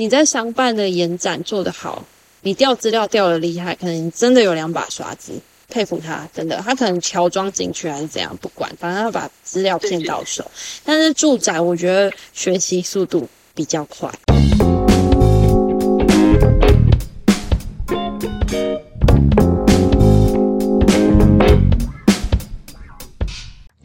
[0.00, 2.04] 你在商办的延展做得好，
[2.42, 5.32] 你调资料调的厉害，可能你真的有两把刷子，
[5.68, 10.48] 佩服他，真的，他可能乔装进去还是怎样，不管，反正他把资料骗到手。
[10.84, 14.08] 但是住宅，我觉得学习速度比较快。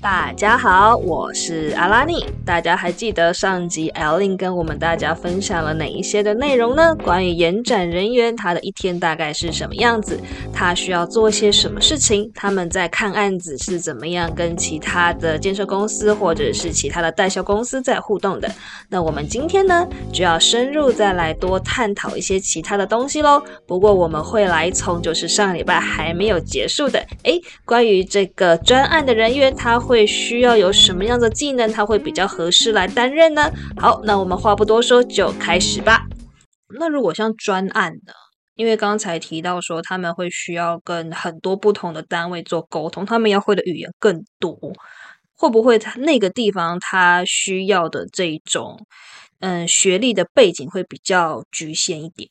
[0.04, 2.26] 大家好，我是阿拉尼。
[2.46, 6.94] 大家还记得上集 L 琳跟我们大家分享了哪一些的内容呢？
[6.96, 10.20] 关于延展人员，他的一天大概是什么样子？
[10.52, 12.30] 他需要做些什么事情？
[12.36, 18.52] 他们在看案子是怎么样跟其他的建设公司或者是其他的代销公司在互动的？
[18.90, 23.42] 那我们今天呢，就要深入再来多探讨一些其他的东西喽。
[23.66, 29.93] 不过我们会来从就是上礼拜还没有结束的，诶，关于这个专案的人员，他会。
[29.94, 33.52] 会需要有什么样的技能，他会比较合适来担任呢？
[33.78, 36.08] 好，那我们话不多说，就开始吧。
[36.80, 38.12] 那如果像专案呢？
[38.56, 44.58] 因为刚才提到说他们会需要跟很多不同的单位做沟通，他们要会的语言更多，
[45.36, 48.84] 会不会他那个地方他需要的这种
[49.42, 52.28] 嗯学历的背景会比较局限一点？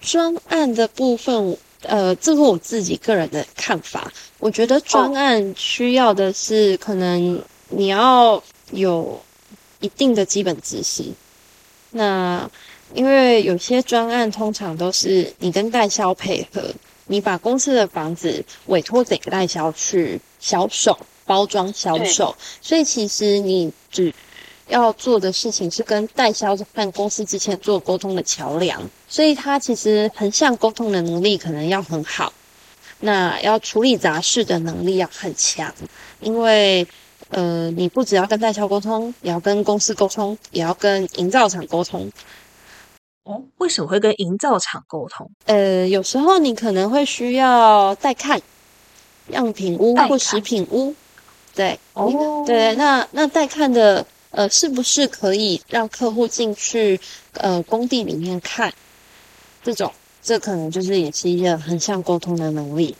[0.00, 1.56] 专案的部分。
[1.84, 4.12] 呃，这是我自己个人的看法。
[4.38, 9.20] 我觉得专案需要的是，可能你要有
[9.80, 11.04] 一定的基本知识。
[11.90, 12.50] 那
[12.94, 16.62] 因为有些专案通常都是你跟代销配合，
[17.06, 24.12] 你把公司的房子委托给代销去销售、包装、销售，所以其实你只。
[24.68, 32.32] 要做的事情是跟代销和公司之前做沟通的桥梁，所以他其实横向沟通的能力可能要很好，
[33.00, 35.72] 那要处理杂事的能力要很强，
[36.20, 36.86] 因为
[37.28, 42.10] 呃，你不只要跟代销沟通，也要跟公司沟通，也要跟营造厂沟通。
[43.24, 45.30] 哦，为什么会跟营造厂沟通？
[45.44, 48.40] 呃，有时候你可能会需要带看
[49.28, 50.94] 样品屋或食品屋，
[51.54, 54.04] 对，哦，对，那那带看的。
[54.34, 57.00] 呃，是不是可以让客户进去
[57.34, 58.72] 呃工地里面看？
[59.62, 62.96] 这种，这可能就是也是一个很像沟通的能力。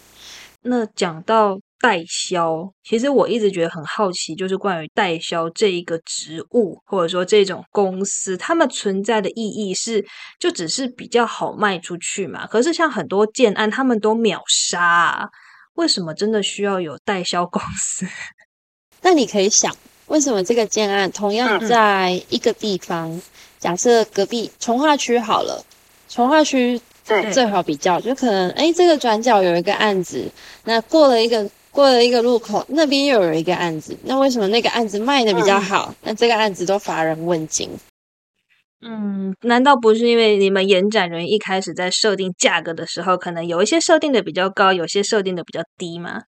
[0.63, 10.03] 那讲到代销，其实我一直觉得很好奇，就是关于代销这一个职务，或者说这种公司，他们存在的意义是，
[10.39, 12.47] 就只是比较好卖出去嘛？
[12.47, 15.29] 可是像很多建案，他们都秒杀，
[15.75, 18.07] 为什么真的需要有代销公司？
[19.03, 19.77] 那你可以想。
[20.07, 23.21] 为什么这个建案同样在一个地方？
[23.59, 25.65] 假设隔壁从化区好了，
[26.07, 30.31] 从化区对最好比较，就可能哎，这个转角有一个案子，
[30.65, 35.95] 那过了一个过了一个路口，那边又有一个案子，那为什么那个案子卖的比较好？
[36.03, 37.71] 那这个案子都乏人问津。
[38.87, 46.25] 嗯，难道不是因为你们延展人一开始在设定价格的时候，可能有一些设定的比较高，有些设定的比较低吗？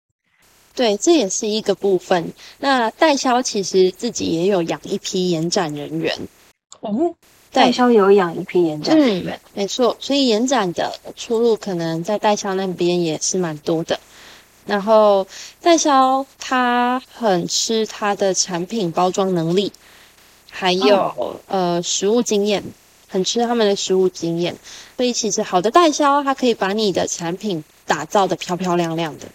[0.75, 2.33] 对，这也是一个部分。
[2.59, 6.17] 那代销其实自己也有养一批延展人员。
[6.79, 7.13] 哦，
[7.51, 9.95] 代销有养一批延展人员，没错。
[9.99, 13.99] 所以延展的出路可能在代销那边也是蛮多的。
[14.65, 15.27] 然后
[15.61, 19.71] 代销他很吃他的产品包装能力，
[20.49, 22.63] 还有呃实物经验，
[23.07, 24.55] 很吃他们的实物经验。
[24.97, 29.27] 所以其实好的代销，他可以把你的产品打造的漂漂亮亮的。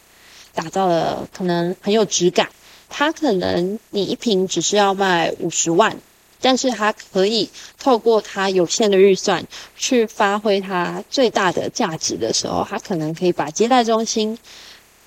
[0.59, 2.49] 打造的可能很有质感，
[2.89, 5.97] 它可能你一瓶只是要卖五十万，
[6.41, 7.49] 但是它可以
[7.79, 9.47] 透过它有限的预算
[9.77, 14.37] 去发挥它最大的价值的时候，它可能可以把接待中心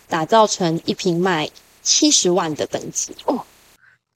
[0.08, 1.50] 打造成一瓶卖
[1.84, 3.44] 七十万的等级哦。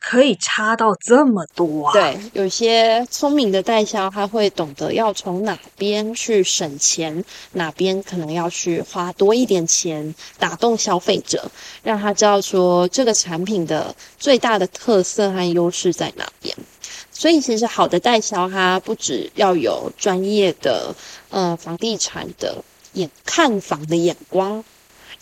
[0.08, 1.94] 可以差到这么多啊！
[1.94, 11.50] 对，有些聪明的代销，他会懂得要从哪边去省钱，哪边可能要去花多一点钱，打动消费者，
[11.82, 16.56] 让他知道说这个产品的最大的特色和优势在哪边。
[17.12, 20.94] 所以，其实好的代销，他不只要有专业的
[21.32, 22.64] 呃房地产的
[22.94, 24.64] 眼看房的眼光，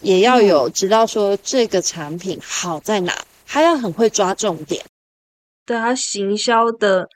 [0.01, 3.15] 也要有知道说这个产品好在哪。
[3.45, 4.83] 他要很会抓重点，
[5.65, 7.07] 对他行销的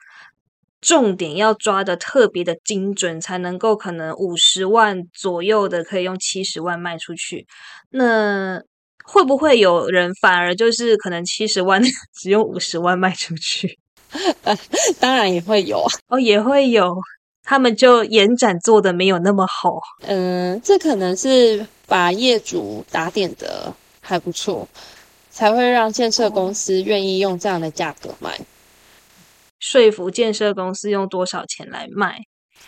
[0.80, 7.48] 重点要抓的特别的精准，才能够可能五十万左右的可以用七十万卖出去。
[7.90, 8.62] 那
[9.04, 11.82] 会不会有人反而就是可能七十万
[12.14, 13.80] 只用五十万卖出去？
[15.00, 16.96] 当然也会有哦，也会有，
[17.44, 19.80] 他们就延展做的没有那么好。
[20.02, 24.68] 嗯，这可能是把业主打点的还不错。
[25.38, 28.40] 才会让建设公司愿意用这样的价格卖，
[29.60, 32.18] 说服建设公司用多少钱来卖？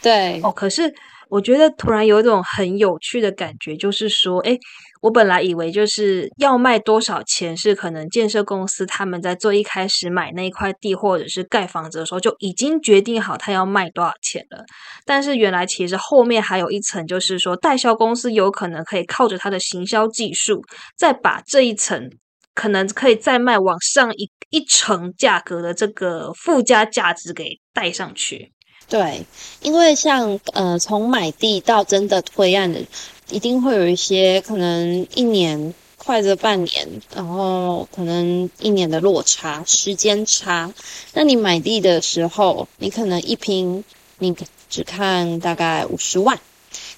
[0.04, 0.94] 对哦，可是
[1.30, 4.56] 我觉得突然有一种很有趣的感觉，就是说，哎，
[5.02, 14.64] 我本来以为就是要卖多少钱，是可能建设公司他们在最一开始买那一块地或者是盖房子的时候就已经决定好他要卖多少钱了。
[15.06, 20.62] 但是原来其实后面还有一层，就是说代销公司有可能可以靠着他的行销技术，
[20.96, 22.12] 再把这一层
[22.60, 28.52] 可能可以再卖往上一一层价格的这个附加价值给带上去。
[28.90, 29.26] 对，
[29.62, 32.82] 因为像呃，从买地到真的推案的，
[33.30, 36.86] 一定会有一些可能一年快则半年，
[37.16, 40.70] 然后可能一年的落差时间差。
[41.14, 43.82] 那你买地的时候，你可能一平
[44.18, 44.36] 你
[44.70, 46.38] 只看大概五十万，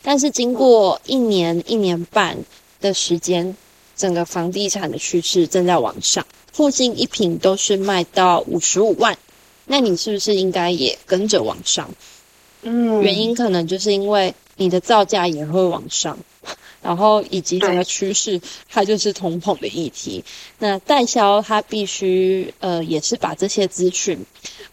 [0.02, 2.36] 但是经过一年一年半
[2.80, 3.56] 的时间，
[3.96, 9.18] 整个房地产的趋势正在往上，附近一平都是卖到五十五万。
[9.66, 11.90] 那你是不是应该也跟着往上？
[12.64, 16.18] 嗯，原因可能就是因为你的造价也会往上，
[16.82, 18.40] 然后以及整个趋势
[18.70, 20.24] 它就是通膨的议题。
[20.60, 24.18] 那代销它必须呃也是把这些资讯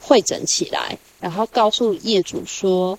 [0.00, 2.98] 汇整起来，然后告诉业主说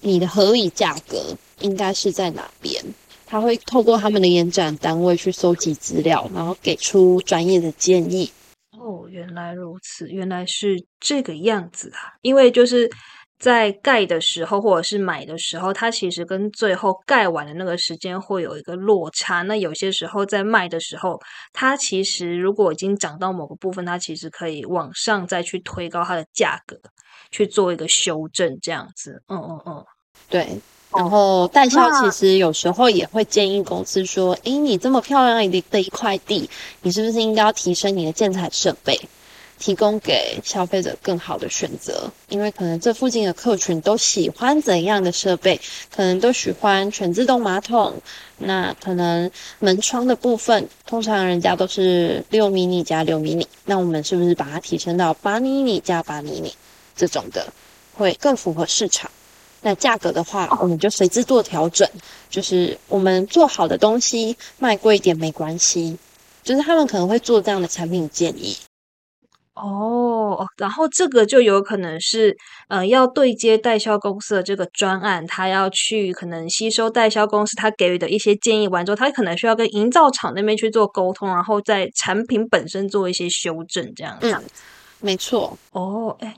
[0.00, 2.84] 你的合理价格应该是在哪边。
[3.32, 8.30] 他会透过他们的演展单位去搜集资料，然后给出专业的建议。
[8.78, 12.12] 哦，原来如此，原来是这个样子啊！
[12.20, 12.90] 因为就是
[13.38, 19.40] 在盖的时候，或者是买的时候，它其实跟最后盖完的那个时间会有一个落差。
[19.40, 21.18] 那有些时候在卖的时候，
[21.54, 26.78] 它其实如果已经涨到某个部分，它其实可以往上再去推高它的价格，
[27.30, 29.22] 去做一个修正，这样子。
[29.28, 29.84] 嗯嗯嗯，
[30.28, 30.46] 对。
[30.94, 36.48] 然后代销其实有时候也会建议公司说：“诶，你这么漂亮的的一块地，
[36.82, 39.00] 你是不是应该要提升你的建材设备，
[39.58, 42.10] 提供给消费者更好的选择？
[42.28, 45.58] 因为可能这附近的客群都喜欢怎样的设备？
[45.94, 47.94] 可能都喜欢全自动马桶，
[48.36, 49.30] 那可能
[49.60, 56.54] 门窗的部分，通常人家都是六米米加六米米，那我们是不是把它提升到八米米加八米米
[56.94, 57.50] 这种的，
[57.94, 59.10] 会更符合市场？”
[59.62, 61.88] 那价格的话，我们就随之做调整，
[62.28, 65.96] 就是我们做好的东西卖贵一点没关系，
[66.42, 68.56] 就是他们可能会做这样的产品建议。
[69.54, 72.34] 哦，然后这个就有可能是，
[72.68, 84.32] 呃，要对接代销公司的这个专案，他要去可能吸收代销公司他给予的一些建议完之后，他可能需要跟营造厂那边去做沟通，然后在产品本身做一些修正，这样子。
[84.32, 84.42] 嗯，
[85.00, 85.56] 没错。
[85.72, 86.34] 哦，哎，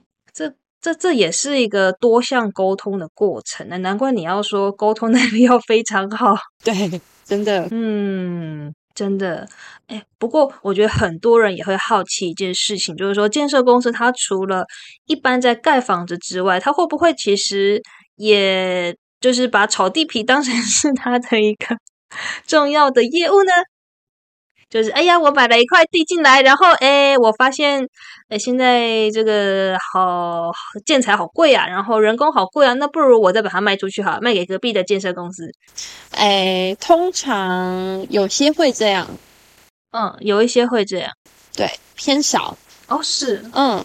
[0.85, 0.95] 这。
[0.95, 6.35] 这这也是一个多项沟通的过程那，难怪你要说沟通能力要非常好。
[6.63, 9.49] 对，真的，嗯，真的。
[9.87, 14.65] 哎，不过我觉得很多人也会好奇一件事情，就是说建设公司它除了
[15.07, 17.81] 一般在盖房子之外，它会不会其实
[18.17, 21.77] 也就是把炒地皮当成是它的一个
[22.47, 23.53] 重要的业务呢？
[24.75, 27.89] 就是哎呀，我买了一块地进来，然后哎，我发现
[28.29, 30.51] 哎，现在这个好
[30.85, 35.49] 建材好贵啊，然后人工好贵啊，那不如我再把它卖出去好，卖给隔壁的建设公司。
[36.11, 39.09] 哎，通常有些会这样，
[39.93, 41.13] 嗯，有一些会这样，
[41.55, 43.85] 对，偏少哦，是，嗯，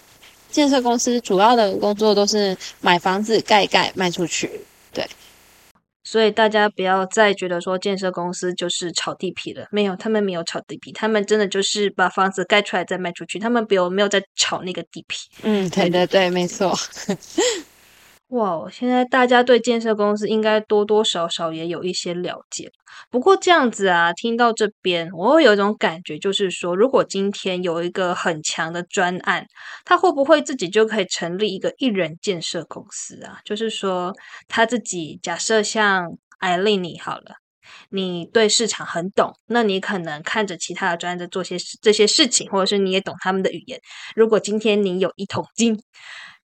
[0.50, 4.50] 建设公司主要的工作都是买房子盖盖卖出去，
[4.92, 5.08] 对。
[6.12, 15.30] 所以大家不要再觉得说建设公司就是炒地皮了，没有，他们没有炒地皮，他们真的就是把房子盖出来再卖出去，他们没有没有在炒那个地皮。
[15.44, 16.76] 嗯，对对对，没错。
[18.30, 22.72] 哇，现在大家对建设公司应该多多少少也有一些了解。
[23.10, 29.48] 不过这样子啊，听到这边，我会有一种感觉，就是说，如果今天有一个很强的专案，
[29.84, 33.40] 他会不会自己就可以成立一个一人建设公司啊？
[33.44, 34.14] 就是说，
[34.48, 37.36] 他自己假设像艾丽你好了，
[37.90, 43.80] 你对市场很懂，那你可能看着其他的专业在做些这些事情，或者是你也懂他们的语言。
[44.16, 45.82] 如果今天你有一桶金。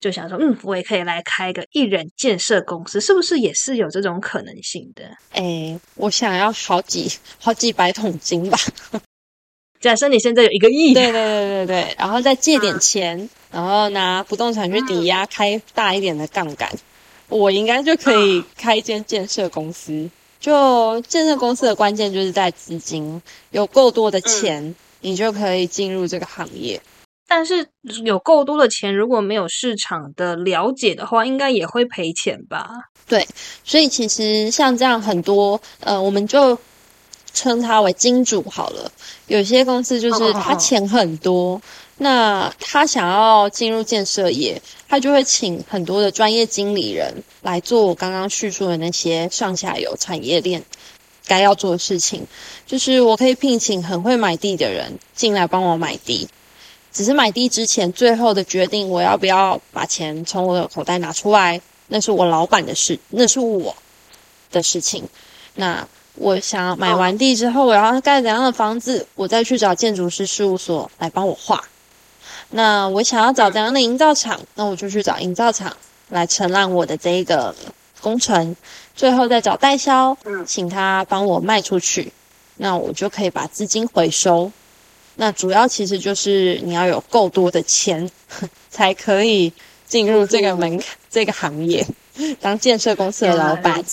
[0.02, 5.06] 就想说，嗯，我也可以来开一个艺人建设公司，是不是也是有这种可能性的？
[5.32, 8.58] 哎，我想要好几好几百桶金吧。
[9.80, 16.70] 假设你现在有一个亿，对对对对对，然后再借点钱，然后拿不动产去抵押，开大一点的杠杆，
[17.30, 20.10] 我应该就可以开一间建设公司。
[20.46, 26.80] 就建设公司的关键就是在资金，有够多的钱，你就可以进入这个行业。
[27.28, 27.68] 但是
[28.04, 32.70] 有够多的钱，如果没有市场的了解的话，应该也会赔钱吧？
[33.08, 33.28] 对，
[33.64, 36.56] 所以其实像这样很多，呃，我们就
[37.34, 38.92] 称它为金主好了。
[39.26, 41.60] 有些公司就是他钱很多，
[41.98, 50.62] 那他想要进入建设业，他就会请很多的专业经理人来做我刚刚叙述的那些上下游产业链
[51.26, 52.28] 该要做的事情。
[52.68, 56.28] 就是我可以聘请很会买地的人进来帮我买地，
[56.92, 63.74] 只是买地之前最后的决定，我要不要把钱从我的口袋拿出来，那是我老板的事，那是我
[64.52, 65.08] 的事情。
[65.54, 71.64] 那我想买完地之后，我要盖怎样的房子，我再去找建筑师事务所来帮我画。
[72.50, 75.76] 那我想要找怎样的营造厂，那我就去找营造厂
[76.10, 77.54] 来承揽我的这一个
[78.00, 78.56] 工程，
[78.96, 82.12] 最后再找代销，请他帮我卖出去，
[82.58, 84.52] 那我就可以把资金回收。
[85.16, 88.10] 那主要其实就是你要有够多的钱，
[88.70, 89.52] 才可以
[89.88, 91.86] 进入这个门槛这个行业，
[92.40, 93.84] 当建设公司的老板。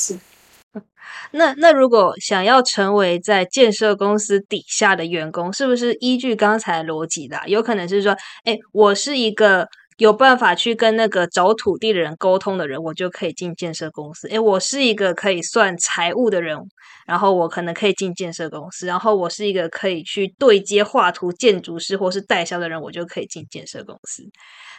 [1.31, 7.40] 那那如果想要成为在建设公司底下的员工，是不是依据刚才逻辑的？
[7.47, 9.66] 有可能是说，哎，我是一个
[9.97, 14.28] 有办法去跟那个找土地的人沟通的人，我就可以进建设公司。
[14.28, 16.59] 哎，我是一个可以算财务的人，
[17.07, 18.87] 然后我可能可以进建设公司。
[18.87, 24.23] 然后我是一个可以去对接画图建筑师或是代销的人，我就可以进建设公司，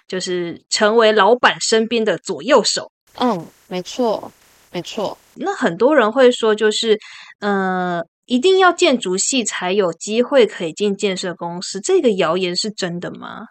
[0.08, 2.92] 就是成为老板身边的左右手。
[3.20, 4.32] 嗯，没错。
[4.76, 7.00] 没错，那很多人会说，就是，
[7.40, 13.48] 呃，一定要建筑系才有机会可以进建设公司，这个谣言是真的吗？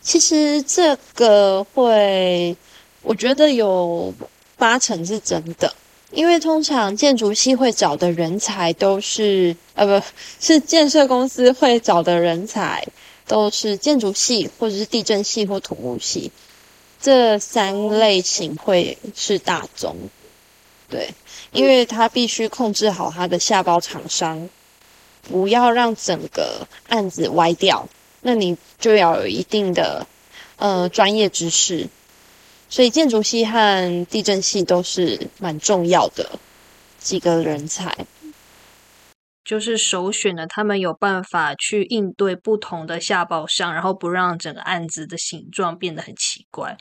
[0.00, 2.56] 其实这个会，
[3.02, 4.12] 我觉得有
[4.56, 5.74] 八成是真的，
[6.12, 10.06] 因为通常建筑系会找的人才都是，呃，不
[10.40, 12.86] 是建设公司会找的人才
[13.26, 16.30] 都是建筑系或者是地震系或土木系
[17.00, 19.96] 这三类型会是大宗。
[20.88, 21.12] 对，
[21.52, 24.48] 因为他必须控制好他的下包厂商，
[25.22, 27.88] 不要让整个案子歪掉。
[28.22, 30.06] 那你就要有一定的
[30.56, 31.88] 呃专业知识，
[32.68, 36.38] 所以建筑系和地震系都是蛮重要的
[36.98, 37.94] 几个人才，
[39.44, 46.76] 就是首选的，他们有办法去应对不同的下包商，然后不让整个案子的形状变得很奇怪。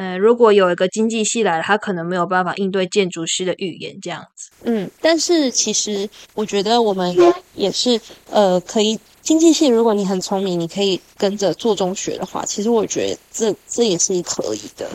[0.00, 4.48] 呃，如果有一个经济系来，他可能没有办法应对建筑师的语言这样子。
[4.62, 7.14] 嗯，但是其实我觉得我们
[7.54, 14.88] 也是，呃，可以经济系，如果你很聪明，你可以跟着做中学的话，其实我觉得这这也是可以的。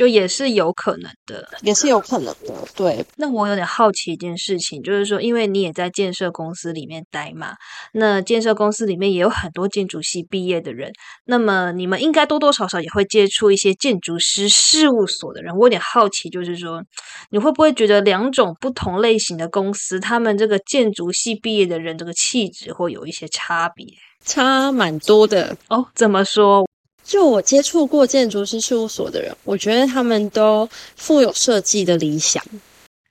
[0.00, 2.54] 就也是有可能的，也是有可能的。
[2.74, 7.54] 对，那我有点好奇一件事情，就是说，因为你也在建设公司里面待嘛，
[7.92, 10.90] 那建设公司里面也有很多建筑系毕业的人，
[11.26, 15.54] 那么你们应该多多少少也会接触一些建筑师事务所的人。
[15.54, 16.82] 我有点好奇，就是说，
[17.28, 23.86] 你会不会觉得两种不同类型的公司，他们这个建筑系毕业的人这个气质会有一些差别？
[24.24, 25.86] 差蛮多的哦。
[25.94, 26.66] 怎么说？
[27.10, 32.40] 就我接触过建筑师事务所的人，我觉得他们都富有设计的理想，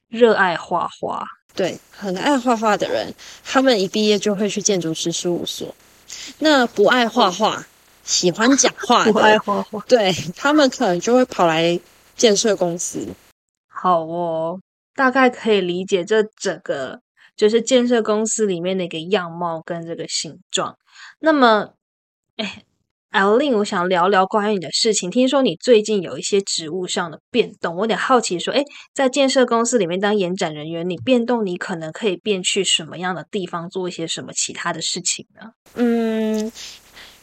[0.08, 1.28] 热爱画画。
[1.54, 3.14] 对，很爱画画的人，
[3.44, 5.76] 他们一毕业就会去建筑师事务所。
[6.38, 7.68] 那不爱画画、
[8.06, 11.78] 喜欢讲话、 不爱画画，对他们可能就会跑来
[12.16, 13.06] 建设公司。
[13.68, 14.62] 好哦，
[14.96, 17.02] 大概可以理解这整个
[17.36, 20.78] 就是建设公司里面的一个样貌跟这个形状。
[21.20, 21.74] 那么，
[22.38, 22.64] 哎。
[23.12, 25.10] L 令，我想聊聊关于你的事情。
[25.10, 28.64] 听说你最近有一些职务上的变动，我有点好奇，说，哎，
[28.94, 35.52] 在建设公司里面当延展人员，你变动，你可能可以变去什么样的地方做一些什么其他的事情呢？
[35.74, 36.52] 嗯，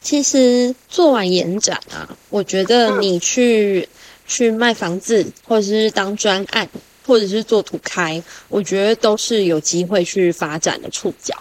[0.00, 3.88] 其实做完延展啊，我觉得你去
[4.26, 6.68] 去卖房子，或者是当专案，
[7.06, 11.32] 或者是做土开，我觉得都是有机会去发展的触角。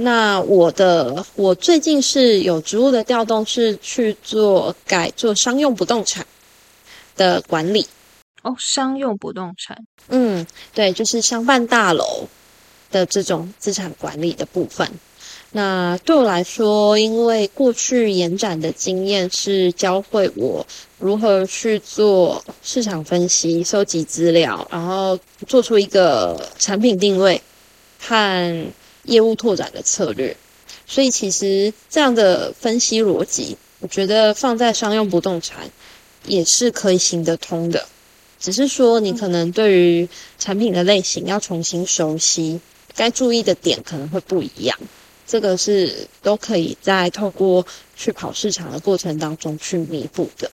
[0.00, 6.24] 那我的我最近是有职务的调动，是去做改做商用不动产
[7.16, 7.84] 的管理。
[8.42, 9.76] 哦，商用不动产，
[10.08, 12.28] 嗯，对，就是商办大楼
[12.92, 14.88] 的这种资产管理的部分。
[15.50, 20.64] 那对我来说，因为过去延展的经验是教会我
[21.00, 27.42] 如何去做市场分析、收集资料，然后做出一个产品定位
[27.98, 28.72] 和。
[29.08, 30.36] 业务拓展的策略，
[30.86, 35.70] 所以其实这样的分析逻辑，我觉得放在商用不动产
[36.26, 37.86] 也是可以行得通的。
[38.38, 42.60] 只是说你可能对于产品的类型要重新熟悉，
[42.94, 44.78] 该注意的点可能会不一样。
[45.26, 50.50] 这个是都可以在透过去跑市场的过程当中去弥补的。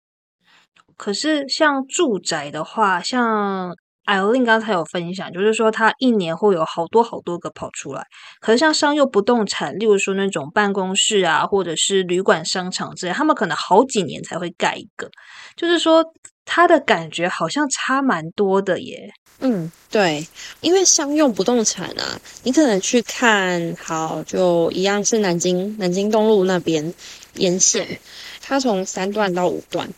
[0.97, 3.77] 可是像住宅的话，像。
[4.05, 8.07] 艾琳刚才有分享，就是说他一年会有好多好多个跑出来。
[8.39, 15.11] 可是像商用不动产，例如说那种办公室啊，或者是旅馆、商场之类，他们可能好几年才会盖一个。
[15.57, 16.05] 就是说，
[16.45, 19.11] 他的感觉好像差蛮多的耶。
[19.41, 20.27] 嗯，对，
[20.61, 26.93] 因为商用不动产啊，你可能去看好，就一样是南京南京东路那边
[27.37, 27.99] 沿线，
[28.43, 29.89] 它从三段到五段，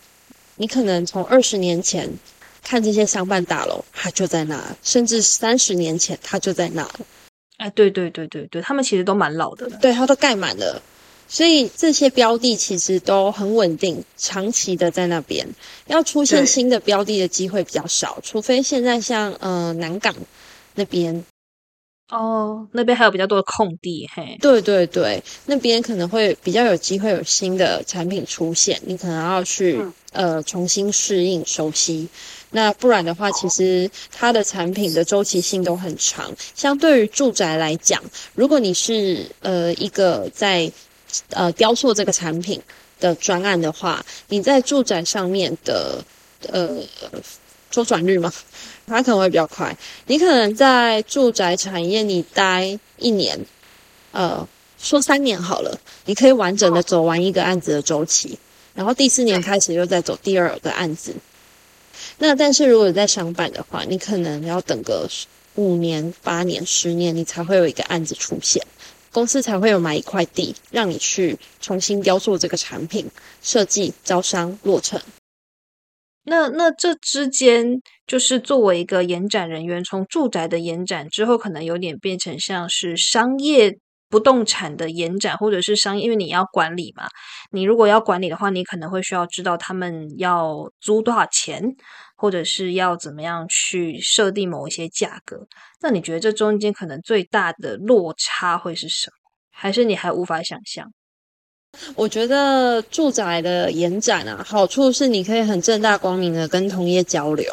[0.57, 2.09] 你可能从二十年前。
[2.67, 7.01] 看这些商办大楼，它就在那；甚至三十年前，它就在那了。
[7.59, 9.79] 哎，对对对对对，他们其实都蛮老的了。
[9.81, 10.83] 对，它都盖满了，
[11.29, 15.47] 所以这些标的其实都很稳定，长期的在那边。
[15.87, 20.13] 要出现新的标的的机会比较少，除非现在像呃南港
[20.75, 21.25] 那边。
[22.09, 24.37] 哦，那边还有比较多的空地，嘿。
[24.41, 29.81] 对对对，那边可能会比较有机会有新的产品出现，你可能要去
[30.13, 32.09] 呃重新适应、熟悉。
[32.51, 36.33] 那不然的话，其实它的产品的周期性都很长。
[36.55, 38.03] 相对于住宅来讲，
[38.35, 40.71] 如果你是呃一个在
[41.31, 42.63] 呃雕塑这个产品
[43.01, 46.03] 的专案的话，你在住宅上面的
[46.49, 46.79] 呃
[47.69, 48.33] 周转率嘛，
[48.87, 49.77] 它可能会比较快。
[50.07, 53.39] 你可能在住宅产业你待一年，
[54.13, 54.47] 呃，
[54.79, 58.39] 说三年好了，你可以完整的走完一个案子的周期，
[58.75, 61.13] 然后第四年开始又再走第二个案子。
[62.19, 65.09] 那但是如果在商办的话，你可能要等个
[65.55, 68.65] 五年、八年、十年，你才会有一个案子出现，
[69.13, 73.11] 公司才会有买一块地，让你去重新雕塑这个产品，
[73.43, 75.01] 设计、招商、落成。
[76.25, 83.79] 那那这之间，就是作为一个延展人员，从住宅的延展之后，可能有点变成像是商业。
[84.09, 87.09] 不动产的延展，或者是商业，因为你要管理嘛。
[87.51, 91.63] 你如果要管理的话，你可能会需要知道他们要租多少钱，
[92.17, 95.47] 或者是要怎么样去设定某一些价格。
[95.81, 99.13] 那你觉得这中间可能最大的落差会是什么？
[99.51, 100.93] 还是你还无法想象？
[101.95, 107.45] 我觉得住宅的延展啊，好处是你可以很正大光明的跟同业交流。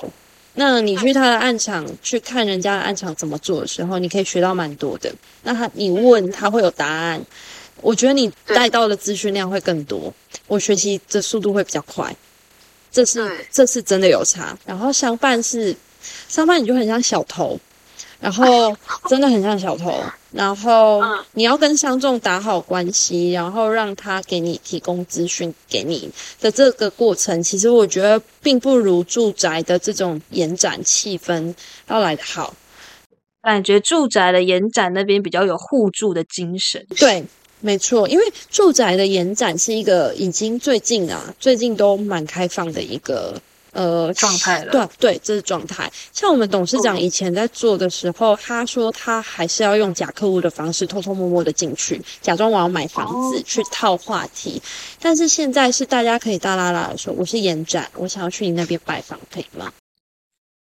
[0.55, 5.13] 那你去他的暗场去看人家的暗场怎么做的时候，你可以学到蛮多的。
[5.43, 7.19] 那他你问他会有答案，
[7.81, 10.13] 我觉得你带到的资讯量会更多，
[10.47, 12.15] 我学习的速度会比较快。
[12.91, 14.55] 这是这是真的有差。
[14.65, 15.75] 然后相伴是
[16.27, 17.59] 相伴，你就很像小偷。
[18.23, 18.73] 然后
[19.09, 19.93] 真的很像小偷，
[20.31, 26.09] 然后你要跟商众打好关系，然后让他给你提供资讯给你
[26.39, 31.53] 的这个过程，其实我觉得并不如住宅的这种延展气氛
[31.89, 32.53] 要来的好。
[33.41, 36.87] 感觉住宅的延展那边比较有互助的精神。
[36.97, 37.25] 对，
[37.59, 43.33] 没错，因为住宅的延展是一个已经最近啊，最近都蛮开放的一个。
[43.73, 44.71] 呃，状态了。
[44.71, 45.91] 对对，这是状态。
[46.11, 54.61] 像我们董事长以前在做的时候，他说他还是要用假客户的方式，偷偷摸摸的进去，假装我要买房子去套话题。
[55.01, 59.73] 但是现在是大家可以大啦啦的说，我是延展，我想要去你那边拜访，可以吗？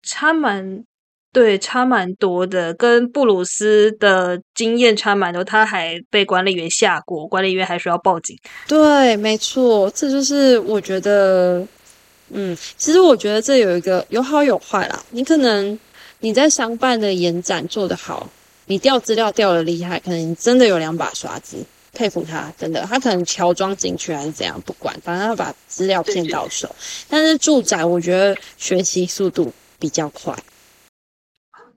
[0.01, 0.83] 差蛮
[1.31, 5.43] 对，差蛮多的，跟布鲁斯的经验差蛮多。
[5.43, 8.35] 他还被管理员吓过，管理员还说要报警。
[8.67, 11.63] 对，没错，这就是我觉得。
[12.29, 15.03] 嗯，其实我觉得这有一个有好有坏啦。
[15.11, 15.77] 你可能
[16.19, 18.29] 你在商办的延展做得好，
[18.65, 21.57] 你调资料调的厉害，可能你真的有两把刷子，
[21.91, 22.85] 佩服他，真的。
[22.89, 26.73] 他可能乔装进去还是怎样，不管，反正他把资料骗到手。
[27.09, 30.35] 但是住宅，我觉得学习速度比较快。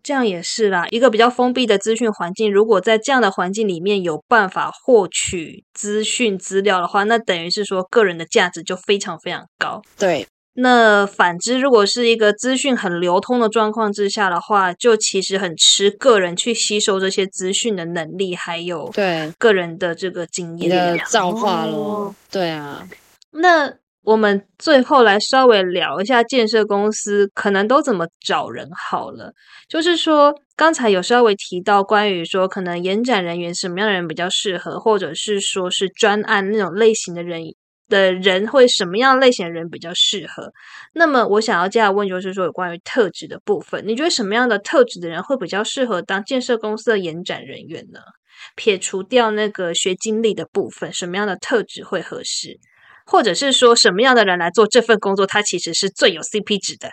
[0.02, 9.82] 这样也是啦，一个比较封闭的资讯环境，如果在这样的环境里面有办法获取资讯资料的话，那等于是说个人的价值就非常非常高。
[9.98, 10.24] 对。
[10.58, 22.14] 那反之，如果是一个资讯很流通的状况之下的话，就其实很吃个人去吸收这些资讯的能力，还有对个人的这个经验的造化咯。
[22.30, 22.88] 对啊，
[23.32, 23.70] 那
[24.02, 29.32] 我们最后来稍微聊一下建设公司可能都怎么找人好了。
[29.68, 37.42] 就是说，刚才有稍微提到关于说，可能延展人员什么样的人比较适合，或者是说是专案那种类型的人。
[37.88, 40.52] 的人会什么样类型的人比较适合？
[40.92, 48.00] 那么我想要接下来问就是说有关于特质的部分，你觉得什么样的特质的人会比较适合当建设公司的延展人员呢？
[48.54, 52.58] 撇除掉那个学经历的部分，什么样的特质会合适？
[53.06, 56.90] 或者是说什么样的人来做这份工作，他其实是最有 CP 值的？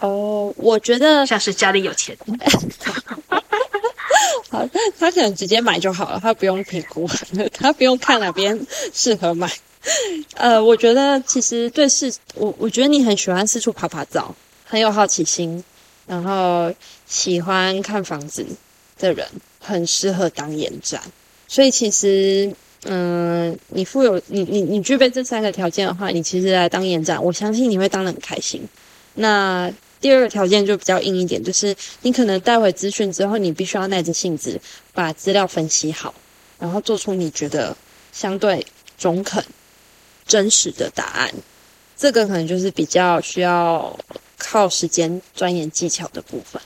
[0.00, 2.16] 哦，我觉得像是家里有钱
[4.50, 7.08] 好，他可能直接买就好了，他不用评估，
[7.54, 8.58] 他不用看哪边
[8.92, 9.50] 适合买。
[10.36, 15.62] 呃，我觉得其实对事，我我觉得你很喜欢四处爬爬照，很有好奇心，
[16.06, 16.72] 然后
[17.06, 18.46] 喜欢看房子
[18.98, 19.26] 的人，
[19.58, 21.02] 很适合当延展。
[21.48, 28.66] 所以其实，嗯，你富有你你你具备这三个条件的话，你其实来当延展，我相信你会当得很开心。
[29.14, 34.60] 那第二个条件就比较硬一点，就是你可能带回资讯之后，你必须要耐着性子
[34.94, 36.14] 把资料分析好，
[36.58, 37.76] 然后做出你觉得
[38.12, 38.64] 相对
[38.96, 39.44] 中肯、
[40.26, 41.30] 真实的答案。
[41.96, 43.98] 这个可能就是比较需要
[44.38, 46.60] 靠时间钻研技巧的部分。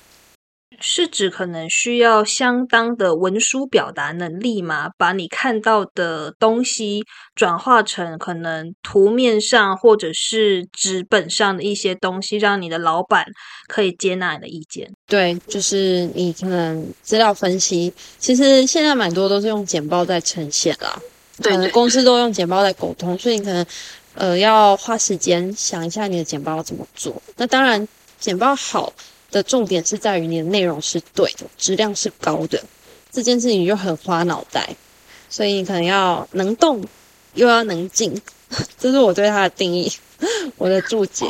[0.78, 4.90] 是指可能需要相当的文书表达能力吗？
[4.98, 7.02] 把你看到的东西
[7.34, 13.24] 转化成可能图面上或者是纸本上的一些东西，让你的老板
[13.68, 14.90] 可以接纳你的意见。
[15.06, 21.00] 对，就是你可能资料分析，其实现在蛮多都是用简报在呈现啦。
[21.42, 23.66] 可能公司都用简报在沟通，所以你可能
[24.14, 27.20] 呃要花时间想一下你的简报要怎么做。
[27.36, 27.86] 那当然，
[28.18, 28.92] 简报好。
[29.28, 32.62] 的重点是在于你的内容是对的，质量是高的，
[33.10, 34.74] 这件事情就很花脑袋，
[35.28, 36.82] 所以你可能要能动
[37.34, 38.18] 又要能静，
[38.78, 39.90] 这是我对他的定义，
[40.56, 41.26] 我的注解。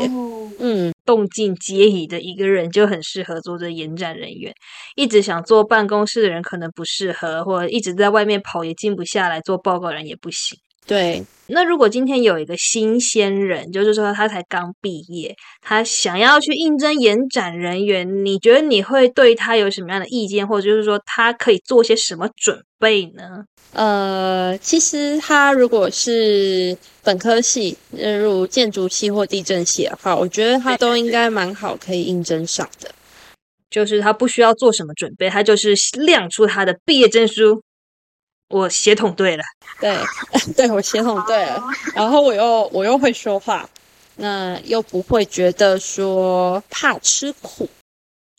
[0.58, 4.54] 嗯，动静皆宜的一个人就很适合做这延展人员，
[4.94, 10.58] 一直想坐办公室的人可能不适合，或者一直在外面跑也静不下来做报告人也不行。
[10.86, 23.44] 对，那如果今天有一个新鲜人，就是说他才刚毕业，他想要去应征延展人员，你觉得你会对他有什么样的意见，或者就是说他可以做些什么准备呢？
[23.72, 32.88] 呃，其实他如果是本科系，例如建筑系或地震系的话，我觉得他都应该蛮好可以应征上的，
[33.68, 37.60] 就是他不需要做什么准备，他就是亮出他的毕业证书。
[38.48, 39.42] 我协同对了，
[39.80, 39.98] 对，
[40.56, 41.62] 对我协同对了，
[41.94, 43.68] 然后我又我又会说话，
[44.14, 47.68] 那又不会觉得说怕吃苦，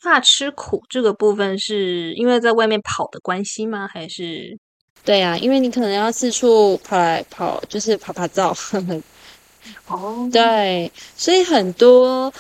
[0.02, 3.86] 怕吃苦这个部分是因为在外面跑的关系吗？
[3.86, 4.58] 还是
[5.04, 8.56] 对呀，因为你可能要四处跑来跑，就是跑跑照。
[9.88, 12.34] 哦，对，所以很多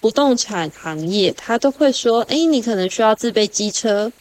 [0.00, 4.12] 不动产行业他都会说，哎，你可能需要自备机车，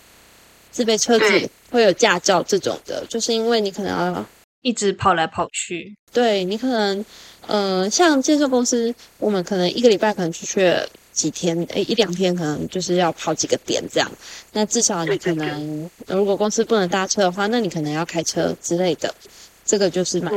[0.72, 1.50] 自备车子。
[1.72, 4.26] 会有驾照这种的，就是因为你可能要
[4.62, 5.96] 一直跑来跑去。
[6.12, 7.06] 对你可能，
[7.48, 10.76] 嗯，像建设公司，我们可能一个礼拜可能出去
[11.14, 14.12] 几天，诶，一两天可能就是要跑几个点这样。
[14.52, 19.14] 那至少你可能，如果公司不能搭车的话，那你可能要开车之类的，
[19.66, 20.34] 这个就是蛮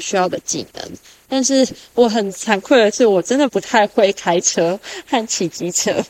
[0.00, 0.90] 需要的技能。
[1.28, 6.04] 但是我很惭愧的是，我真的不太会开车和骑机车。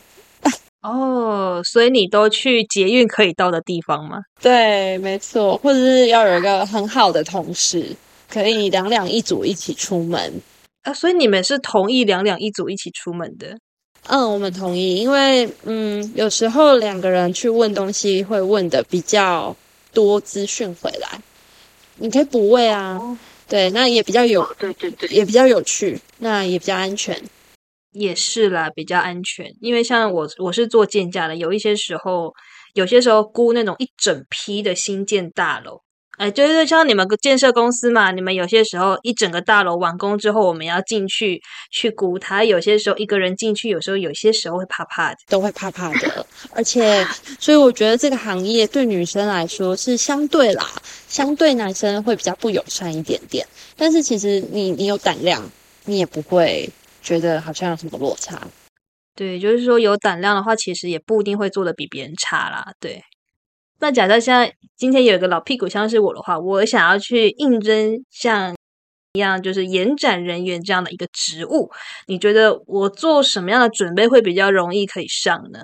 [0.85, 4.19] 哦，所以你都去捷运可以到的地方吗？
[4.39, 7.83] 对，没错，或者是要有一个很好的同事，
[8.29, 10.41] 可以两两一组一起出门
[10.83, 10.93] 啊。
[10.93, 13.57] 所以你们是同意两两一组一起出门的？
[14.07, 19.55] 嗯，我们同意，因为嗯，有时候两个人去问东西会问的比较
[19.91, 21.19] 多资讯回来，
[21.97, 23.17] 你可以补位啊。
[23.47, 27.19] 对，那也比较有，对对对，也比较有趣，那也比较安全。
[27.97, 32.33] 也是啦，比较安全，因为像我我是做建价的，有一些时候，
[32.73, 35.79] 有些时候估那种一整批的新建大楼，
[36.17, 47.01] 哎，就是像你们建设公司嘛，你们有些时候一整个大楼完工之后，我们要进去去估它，有些时候一个人进去，有时候有些时候会怕怕的，都会怕怕的，而且，
[47.39, 50.69] 所以我觉得这个行业对女生来说是相对啦，
[51.07, 55.41] 相对男生会比较不友善一点点，但是其实你你有胆量，
[55.85, 56.69] 你也不会。
[57.05, 58.41] 觉得好像有什么落差，
[59.15, 62.73] 对，就是说有胆量的话，其实也不一定会做的比别人差啦。
[62.79, 63.01] 对，
[63.79, 68.55] 那假设现在今天有一个老屁股像是我的话，我想要去应征像
[69.13, 71.69] 一样就是延展人员这样的一个职务，
[72.07, 75.59] 你觉得我做什么样的准备会比较容易可以上呢？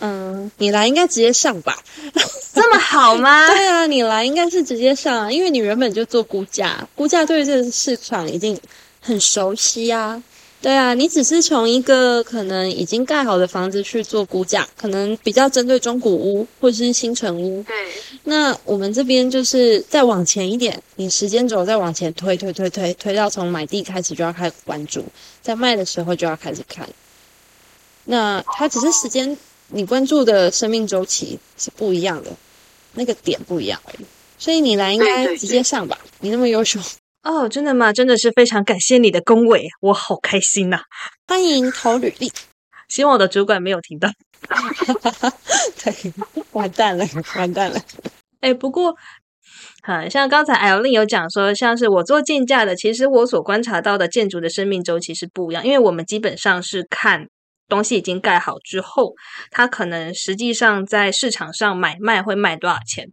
[0.00, 1.76] 嗯，你来应该直接上吧，
[2.52, 3.46] 这么好吗？
[3.46, 8.58] 对啊，你来应该是直接上，因为你原本就做估价，估价对这个市场已经
[9.00, 10.22] 很熟悉啊。
[10.62, 17.62] 对啊，你只是从一个可能已经盖好的房子去做估价，可能比较针对中古屋或者是新城屋。
[17.62, 17.74] 对，
[18.24, 25.02] 那我们这边就是再往前一点，你时间轴再往前推推推推推到从买地开始就要开始关注，
[25.40, 26.86] 在卖的时候就要开始看。
[28.04, 29.34] 那它只是时间，
[29.68, 32.30] 你关注的生命周期是不一样的，
[32.92, 34.04] 那个点不一样而已。
[34.36, 36.78] 所以你来应该直接上吧，你那么优秀。
[37.22, 37.92] 哦，真的吗？
[37.92, 40.80] 真的是非常感谢你的恭维，我好开心呐！
[41.28, 42.32] 欢迎投履历，
[42.88, 44.08] 希望我的主管没有听到。
[45.84, 46.12] 对，
[46.52, 47.04] 完蛋了，
[47.36, 47.78] 完蛋了。
[48.40, 48.96] 哎，不过，
[49.82, 57.26] 哈，像刚才 L 令有讲说，像是我做建价的，其实我所观察到的建筑的生命周期是不一样，因为我们基本上是看
[57.68, 59.12] 东西已经盖好之后，
[59.50, 63.06] 它可能实际上在市场上买卖会卖多少钱？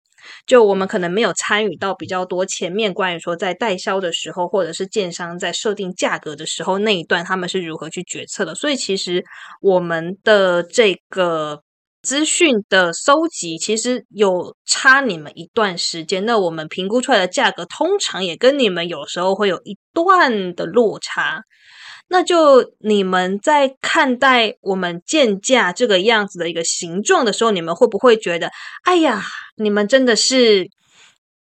[0.46, 8.56] 就我们可能没有参与到比较多前面关于说在代销的时候，或者是建商在设定价格的时候那一段他们是如何去决策的。
[8.56, 9.24] 所以其实
[9.62, 11.62] 我们的这个
[12.02, 16.26] 资讯的收集，其实有差你们一段时间。
[16.26, 21.42] 那我们评估出来的价格，通常也跟你们有时候会有一段的落差。
[22.10, 28.50] 那就你们在看待我们建价这个样子的一个形状的时候，你们会不会觉得，
[28.84, 30.70] 哎呀，你们真的是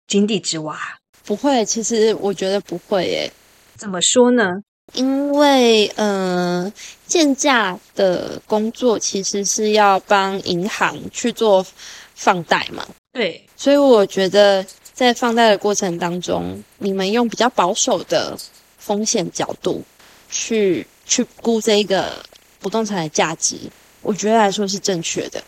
[0.06, 0.78] 井底之蛙？
[1.24, 3.32] 不会，其实我觉得不会耶。
[3.76, 4.62] 怎么说呢？
[4.94, 6.72] 因为，呃，
[7.06, 11.66] 建价的工作其实是要帮银行去做
[12.14, 12.86] 放贷嘛。
[13.12, 18.36] 对，所以我觉得在放贷的过程当中，你们用比较保守的
[18.78, 19.82] 风险角度。
[20.30, 22.24] 去去估这一个
[22.60, 23.56] 不动产的价值，
[24.02, 25.42] 我觉得来说是正确的。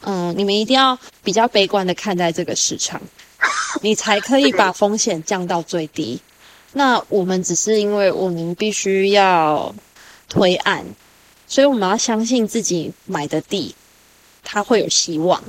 [0.00, 3.00] 嗯，你们一定要比较悲观的看待这个市场，
[3.82, 6.20] 你才可以把风险降到最低。
[6.72, 9.74] 那我们只是因为我们必须要
[10.28, 10.84] 推案，
[11.46, 13.74] 所以我们要相信自己买的地，
[14.42, 15.42] 它会有希望，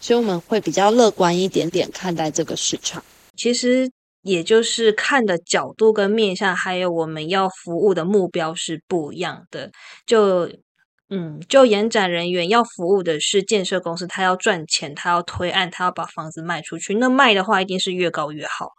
[0.00, 3.02] 所以我们会比较乐观一点点看待这个市场。
[3.36, 3.90] 其实。
[4.24, 9.70] 也就是看的角度跟面向，还有我们要服务的目标是不一样的。
[10.06, 10.50] 就
[11.10, 16.94] 嗯，就延展人员要服务的是建设公司，他要赚钱，他要推案，他要把房子卖出去。
[16.94, 18.70] 那卖的话，一定是越高越好。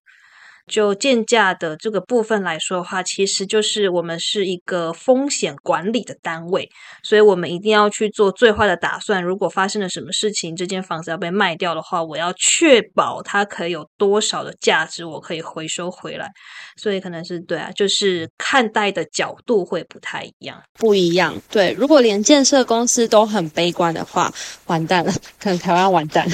[0.68, 6.70] 就建价的这个部分来说的话，其实就是我们是一个风险管理的单位，
[7.04, 9.24] 所以我们一定要去做最坏的打算。
[9.24, 16.32] 如果发生了什么事情，这间房子要被卖掉的话，我要确保它可以有多少的价值，我可以回收回来。
[16.78, 21.34] 所以可能是对啊，就是看待的角度会不太一样，不一样。
[21.50, 24.34] 对，如果连建设公司都很悲观的话，
[24.66, 26.28] 完蛋了，可能台湾完蛋，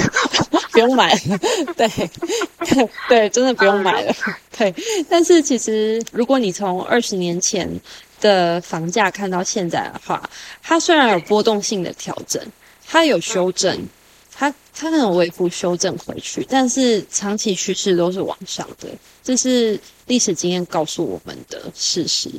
[0.72, 1.38] 不用买了。
[1.78, 2.10] 对，
[3.08, 4.14] 对，真的不用买了。
[4.58, 4.74] 对，
[5.10, 7.70] 但是其实如果你从二十年前
[8.20, 10.30] 的房价看到现在的话，
[10.62, 12.42] 它虽然有波动性的调整，
[12.86, 13.78] 它有修正，
[14.34, 18.90] 它它很微幅修正回去，但是长期趋势都是往上的，
[19.24, 22.30] 这是历史经验告诉我们的事实。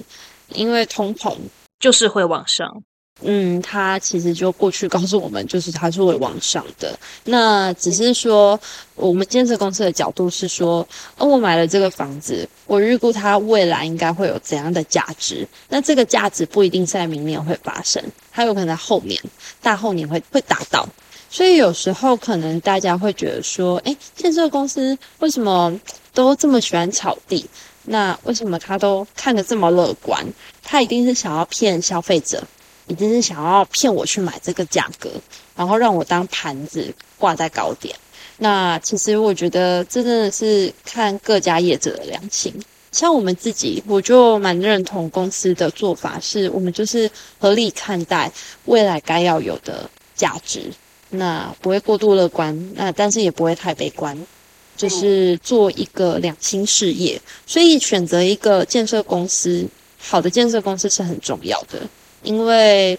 [0.55, 1.35] 因为通膨
[1.81, 2.83] 就是会往上。
[3.20, 6.98] 嗯，他其实就过去告诉我们，就是他是会往上的。
[7.25, 8.59] 那只是说，
[8.96, 10.87] 我们建设公司的角度是说，
[11.18, 15.46] 哦，我买了这个房子，我预估它未来应该会有怎样的价值。
[15.68, 19.20] 那这个价值不一定在明年会发生，它有可能在后年、
[19.62, 20.88] 大后年会会达到。
[21.31, 25.72] 所以有时候可能大家会觉得说，哎，建设公司为什么
[26.12, 27.48] 都这么喜欢炒地？
[27.85, 30.27] 那为什么他都看得这么乐观？
[30.62, 32.42] 他一定是想要骗消费者。
[32.87, 35.11] 一定是想要骗我去买这个价格，
[35.57, 37.95] 然后让我当盘子挂在高点。
[38.38, 42.53] 那其实我觉得真的是看各家业者的良心。
[42.90, 48.31] 像我们自己，我就蛮认同公司的做法，是我们就是合理看待
[48.66, 50.71] 未来该要有的价值，
[51.09, 54.18] 那不会过度乐观，那但是也不会太悲观，
[54.77, 57.18] 就是做一个良心事业。
[57.47, 59.66] 所以选择一个建设公司，
[59.99, 61.81] 好的建设公司是很重要的。
[62.23, 62.99] 因为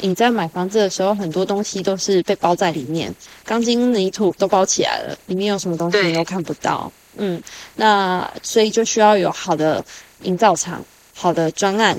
[0.00, 6.92] 你在买房子的时候，很多东西都是被包在里面，钢筋泥土都包起来了，里面有什么东西你都看不到。
[7.16, 7.42] 嗯，
[7.76, 9.82] 那所以就需要有好的
[10.22, 11.96] 营造厂、好的专案、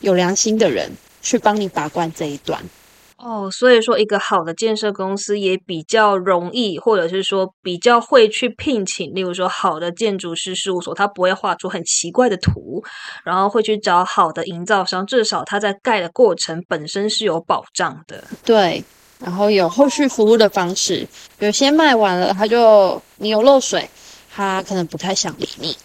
[0.00, 0.90] 有良心的人
[1.22, 2.60] 去帮你把关这一段。
[3.18, 12.80] 哦，所以说一个好的建设公司也比较容易，或者是说比较会去聘请，例如说好的建筑师事务所，他不会画出很奇怪的图，
[13.24, 18.22] 然后会去找好的营造商，至少他在盖的过程本身是有保障的。
[18.44, 18.84] 对，
[19.18, 21.04] 然后有后续服务的方式，
[21.40, 23.90] 有些卖完了他就你有漏水，
[24.32, 25.76] 他可能不太想理你，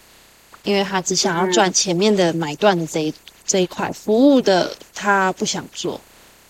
[0.62, 3.12] 因为他只想要赚前面的买断的这一
[3.44, 6.00] 这一块，服务的他不想做。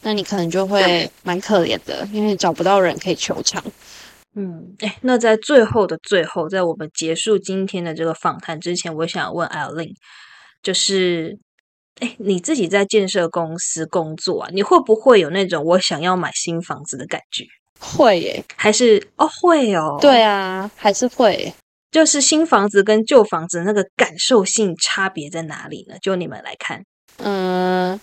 [0.05, 3.61] 那你可能就会蛮可怜的，因为找不到人可以求偿。
[4.37, 9.95] 嗯，哎，那在最后的最后，在我们结束今天的这个访谈之前，我想问 Eileen，
[10.62, 11.38] 就是，
[12.01, 17.45] 哎，你自己在建设公司工作啊，你会不会有那种我想要买新房子的感觉？
[17.81, 19.99] 会耶，还是哦会哦？
[20.01, 21.55] 对啊，还是会。
[21.90, 25.95] 就是新房子跟旧房子那个感受性差别在哪里呢？
[26.03, 26.85] 就你们来看，
[27.19, 27.99] 嗯。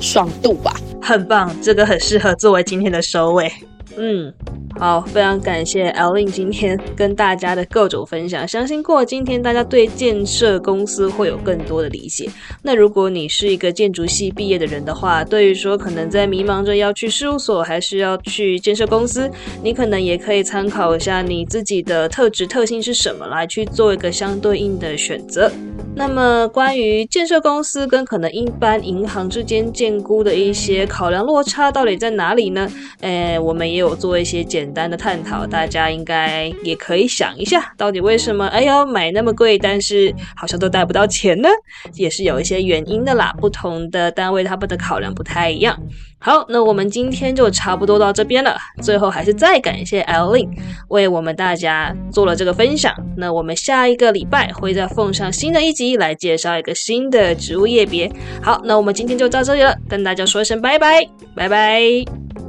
[0.00, 3.52] 爽度吧，很棒，这个很适合作为今天的收尾。
[3.96, 4.32] 嗯，
[4.78, 12.28] 好，非常感谢 Ellen 今天跟大家的各种分享，相信过今天大家对建设公司会有更多的理解。
[12.62, 19.30] 那如果你是一个建筑系毕业的人的话，对于说可能在迷茫着要去事务所还是要去建设公司，
[19.62, 25.50] 你可能也可以参考一下你自己的特质特性是什么，来去做一个相对应的选择。
[25.98, 32.70] 那么关于建设公司跟可能一般银行之间建估的一些考量落差到底在哪里呢？
[33.00, 41.48] 诶，我们也有做一些简单的探讨，大家应该也可以想一下，到底为什么哎呦买那么贵，但是好像都带不到钱呢？
[41.92, 45.78] 也是有一些原因的啦，不同的单位他们的考量不太一样。
[46.18, 48.56] 好，那我们今天就差不多到这边了。
[48.82, 50.48] 最后还是再感谢 L Lin
[50.88, 52.94] 为我们大家做了这个分享。
[53.18, 58.10] 那我们下一个礼拜会再奉上新的一集来介绍一个新的植物业别。
[58.42, 62.45] 好，那我们今天就到这里了，跟大家说一声拜拜，拜拜。